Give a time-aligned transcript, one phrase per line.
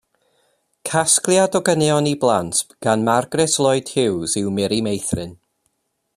[0.91, 5.39] Casgliad o ganeuon i blant gan Margaret Lloyd Hughes yw Miri Meithrin.